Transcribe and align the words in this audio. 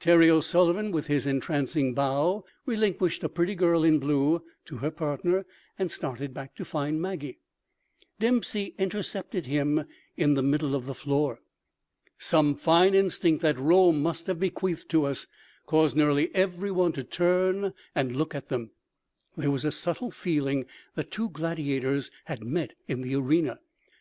Terry 0.00 0.28
O'Sullivan, 0.28 0.90
with 0.90 1.06
his 1.06 1.26
entrancing 1.28 1.94
bow, 1.94 2.44
relinquished 2.64 3.22
a 3.22 3.28
pretty 3.28 3.54
girl 3.54 3.84
in 3.84 4.00
blue 4.00 4.42
to 4.64 4.78
her 4.78 4.90
partner 4.90 5.46
and 5.78 5.92
started 5.92 6.34
back 6.34 6.56
to 6.56 6.64
find 6.64 7.00
Maggie. 7.00 7.38
Dempsey 8.18 8.74
intercepted 8.78 9.46
him 9.46 9.84
in 10.16 10.34
the 10.34 10.42
middle 10.42 10.74
of 10.74 10.86
the 10.86 10.92
floor. 10.94 11.38
Some 12.18 12.56
fine 12.56 12.96
instinct 12.96 13.42
that 13.42 13.60
Rome 13.60 14.02
must 14.02 14.26
have 14.26 14.40
bequeathed 14.40 14.88
to 14.88 15.04
us 15.04 15.28
caused 15.66 15.94
nearly 15.94 16.34
every 16.34 16.72
one 16.72 16.90
to 16.94 17.04
turn 17.04 17.72
and 17.94 18.16
look 18.16 18.34
at 18.34 18.48
them—there 18.48 19.52
was 19.52 19.64
a 19.64 19.70
subtle 19.70 20.10
feeling 20.10 20.66
that 20.96 21.12
two 21.12 21.28
gladiators 21.30 22.10
had 22.24 22.42
met 22.42 22.74
in 22.88 23.02
the 23.02 23.14
arena. 23.14 23.60